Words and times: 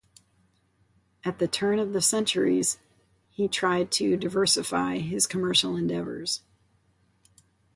At 1.23 1.37
the 1.37 1.47
turn 1.47 1.77
of 1.77 1.93
the 1.93 2.01
centuries 2.01 2.79
he 3.29 3.47
tried 3.47 3.91
to 3.91 4.17
diversify 4.17 4.97
his 4.97 5.27
commercial 5.27 5.75
endeavors. 5.75 6.41